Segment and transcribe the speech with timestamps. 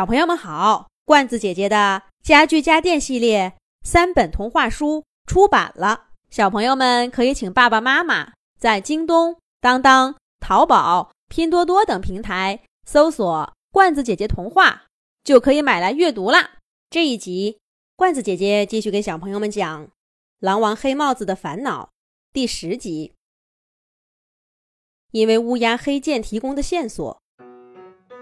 [0.00, 14.86] 小朋友们好，罐子姐姐的家具家电系列三本童话书出版了，小朋友们可以请爸爸妈妈在京东、当当、淘宝、拼多多等平台搜索“罐子姐姐童话”，
[15.22, 16.52] 就可以买来阅读啦。
[16.88, 17.58] 这一集，
[17.94, 19.84] 罐子姐姐继续给小朋友们讲
[20.38, 21.84] 《狼王黑帽子的烦恼》
[22.32, 23.12] 第十集。
[25.10, 27.20] 因为乌鸦黑剑提供的线索。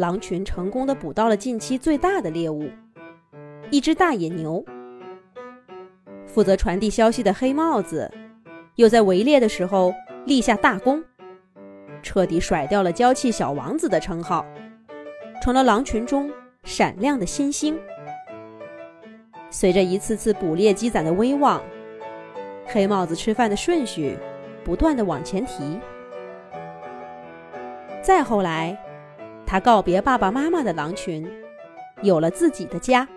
[0.00, 2.70] 狼群成功的捕到了近期最大的猎物——
[3.70, 4.64] 一只大野牛。
[6.26, 8.10] 负责传递消息的黑帽子，
[8.76, 9.92] 又在围猎的时候
[10.24, 11.04] 立下大功，
[12.02, 14.42] 彻底甩掉了“娇气小王子”的称号，
[15.42, 16.32] 成了狼群中
[16.64, 17.78] 闪亮的新星。
[19.50, 21.60] 随着一次次捕猎积攒的威望，
[22.64, 24.16] 黑帽子吃饭的顺序
[24.64, 25.78] 不断的往前提。
[28.00, 28.74] 再后来。
[29.50, 31.28] 他告别爸爸妈妈的狼群，
[32.04, 33.08] 有了自己的家。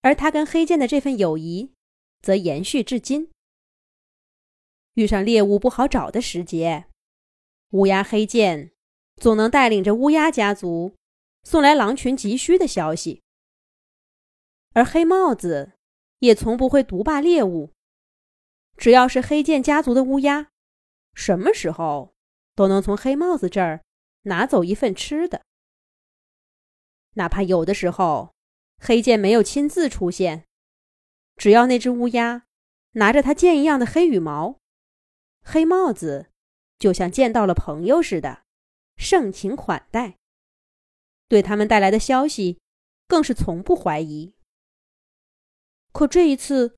[0.00, 1.74] 而他跟黑剑的这份友谊，
[2.22, 3.30] 则延续至今。
[4.94, 6.86] 遇上猎物不好找的时节，
[7.72, 8.72] 乌鸦黑剑
[9.16, 10.96] 总能带领着乌鸦家族
[11.42, 13.20] 送来狼群急需的消息。
[14.72, 15.72] 而黑帽子
[16.20, 17.74] 也从不会独霸猎物，
[18.78, 20.48] 只要是黑剑家族的乌鸦，
[21.12, 22.14] 什么时候
[22.54, 23.82] 都能从黑帽子这儿。
[24.26, 25.42] 拿走一份吃的，
[27.14, 28.34] 哪怕有的时候
[28.80, 30.44] 黑剑没有亲自出现，
[31.36, 32.44] 只要那只乌鸦
[32.92, 34.58] 拿着它剑一样的黑羽毛，
[35.42, 36.30] 黑帽子
[36.78, 38.42] 就像见到了朋友似的
[38.96, 40.18] 盛情款待，
[41.28, 42.60] 对他们带来的消息
[43.06, 44.34] 更是从不怀疑。
[45.92, 46.76] 可这一次，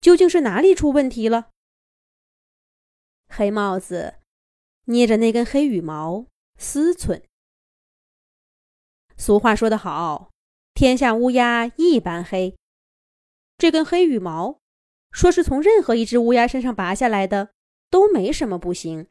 [0.00, 1.50] 究竟是哪里出问题了？
[3.28, 4.16] 黑帽子
[4.86, 6.26] 捏着那根黑羽毛。
[6.58, 7.22] 思忖。
[9.16, 10.30] 俗话说得好
[10.74, 12.56] ，“天下乌鸦一般黑。”
[13.56, 14.60] 这根黑羽毛，
[15.10, 17.50] 说是从任何一只乌鸦身上拔下来的，
[17.90, 19.08] 都没什么不行。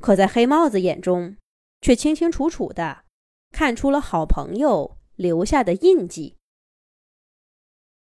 [0.00, 1.36] 可在黑帽子眼中，
[1.80, 3.04] 却清清楚楚的
[3.50, 6.36] 看出了好朋友留下的印记。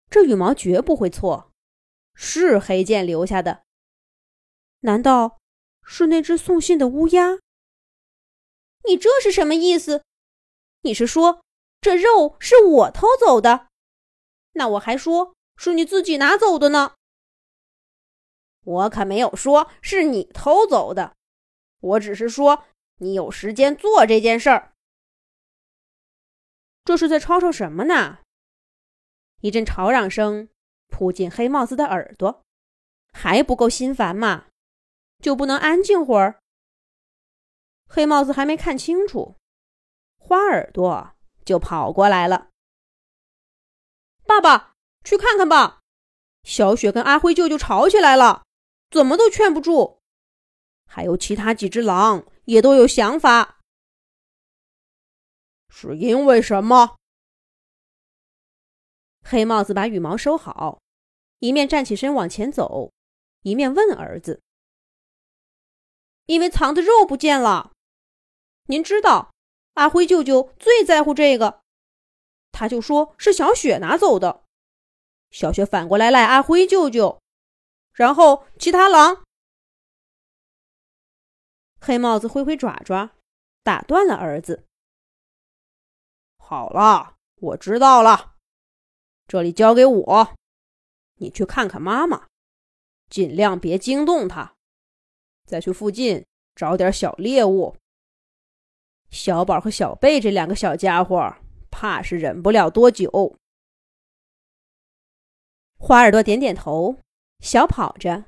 [0.10, 1.52] 这羽毛绝不会错，
[2.14, 3.64] 是黑剑留下的。
[4.82, 5.40] 难道
[5.84, 7.40] 是那只送信的乌鸦？
[8.88, 10.04] 你这是什么意思？
[10.82, 11.42] 你是说
[11.80, 13.68] 这肉是我偷走的？
[14.54, 16.96] 那我还说是你自己拿走的呢。
[18.64, 21.16] 我可没有说是你偷走的，
[21.80, 22.66] 我只是说
[22.98, 24.74] 你有时间做这件事儿。
[26.86, 28.20] 这是在吵吵什么呢？
[29.42, 30.50] 一阵吵嚷声
[30.88, 32.44] 扑进黑帽子的耳朵，
[33.12, 34.48] 还不够心烦吗？
[35.22, 36.42] 就不能安静会儿？
[37.96, 39.36] 黑帽子还没看清楚，
[40.18, 41.14] 花耳朵
[41.46, 42.50] 就跑过来了。
[44.26, 44.74] 爸爸，
[45.04, 45.82] 去看看吧，
[46.42, 48.46] 小雪跟阿辉舅舅吵起来了，
[48.90, 50.02] 怎么都劝不住。
[50.88, 53.60] 还有其他几只狼也都有想法，
[55.70, 56.98] 是因为什么？
[59.24, 60.82] 黑帽子把羽毛收好，
[61.38, 62.92] 一面站起身往前走，
[63.44, 64.42] 一面问儿子
[66.26, 67.70] ：“因为藏的肉不见了。”
[68.68, 69.34] 您知道，
[69.74, 71.62] 阿辉舅舅最在乎这个，
[72.52, 74.44] 他就说是小雪拿走的。
[75.32, 77.22] 小雪反过来赖阿辉舅舅，
[77.92, 79.24] 然后其他狼……
[81.82, 83.12] 黑帽子挥挥爪爪，
[83.64, 84.66] 打断了儿子。
[86.38, 88.36] 好了，我知道了，
[89.28, 90.36] 这里交给我，
[91.16, 92.28] 你去看看妈妈，
[93.10, 94.56] 尽量别惊动她，
[95.46, 96.26] 再去附近
[96.56, 97.76] 找点小猎物。
[99.14, 101.36] 小宝和小贝这两个小家伙，
[101.70, 103.38] 怕是忍不了多久。
[105.78, 107.00] 花耳朵点点头，
[107.40, 108.26] 小跑着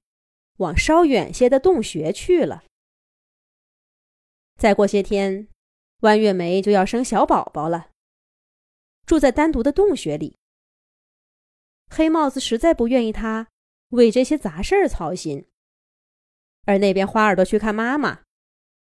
[0.57, 2.63] 往稍远些的洞穴去了。
[4.57, 5.47] 再过些天，
[6.01, 7.90] 弯月梅就要生小宝宝了，
[9.08, 10.38] 住在单独的洞穴里。
[11.90, 13.47] 黑帽子实在不愿意他
[13.90, 15.47] 为这些杂事儿操心，
[16.66, 18.22] 而那边花耳朵去看妈妈，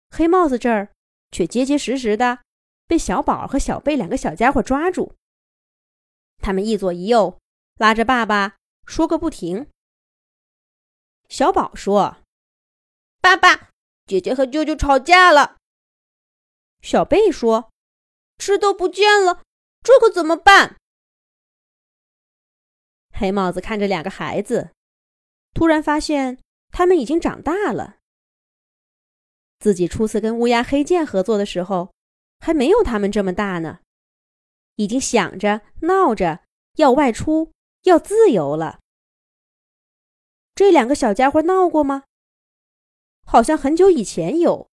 [0.10, 0.95] 黑帽子这儿。
[1.32, 2.40] 却结结实实的
[2.88, 5.16] 被小宝和小贝两个小家伙抓住。
[6.38, 7.40] 他们一左一右
[7.76, 8.56] 拉着爸爸
[8.86, 9.68] 说个不停。
[11.28, 12.18] 小宝说
[13.20, 13.72] ：“爸爸，
[14.06, 15.58] 姐姐和舅舅吵架了。”
[16.82, 17.72] 小贝说
[18.38, 19.42] ：“吃都不见了，
[19.82, 20.78] 这可怎么办？”
[23.12, 24.72] 黑帽子看着两个孩子，
[25.54, 26.38] 突然发现
[26.70, 27.98] 他们已经长大了。
[29.60, 31.94] 自己初次跟乌鸦黑剑合作的时候，
[32.40, 33.80] 还没有他们这么大呢，
[34.76, 36.42] 已经想着闹着
[36.76, 37.52] 要外出，
[37.84, 38.80] 要自由了。
[40.54, 42.04] 这两个小家伙闹过吗？
[43.26, 44.70] 好像很久以前有，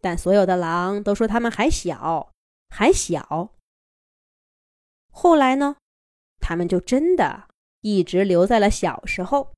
[0.00, 2.32] 但所有的狼都说他们还小，
[2.68, 3.54] 还小。
[5.10, 5.76] 后来呢，
[6.38, 7.48] 他们就真的
[7.80, 9.54] 一直留在了小时候。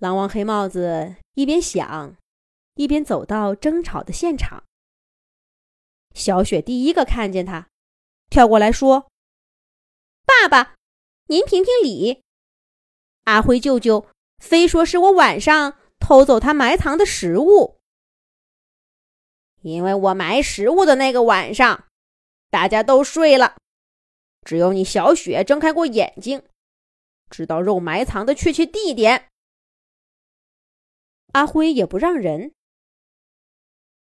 [0.00, 2.16] 狼王黑帽子一边想，
[2.74, 4.64] 一边走到争吵的现场。
[6.14, 7.68] 小雪第一个看见他，
[8.30, 9.10] 跳过来说
[10.24, 10.74] ：“爸爸，
[11.26, 12.22] 您评评理！
[13.24, 14.06] 阿辉舅舅
[14.38, 17.78] 非说是我晚上偷走他埋藏的食物，
[19.60, 21.88] 因为我埋食物的那个晚上，
[22.48, 23.58] 大家都睡了，
[24.46, 26.42] 只有你小雪睁开过眼睛，
[27.28, 29.26] 知道肉埋藏的确切地点。”
[31.32, 32.52] 阿辉也不让人。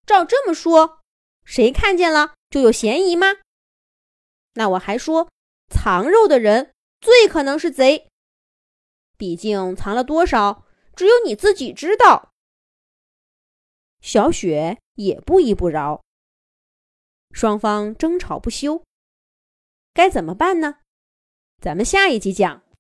[0.06, 1.02] 照这么说，
[1.46, 3.28] 谁看见了就有嫌疑吗？
[4.54, 5.30] 那我还说，
[5.70, 8.08] 藏肉的人最可能是贼。
[9.18, 10.66] 毕竟藏了多少，
[10.96, 12.34] 只有你自己知道。
[14.02, 16.04] 小雪也不依不饶，
[17.32, 18.84] 双方争吵不休，
[19.94, 20.80] 该怎么办呢？
[21.62, 22.64] 咱们下一集讲。